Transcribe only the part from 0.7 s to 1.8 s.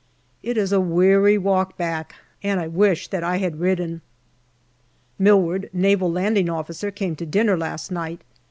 a weary walk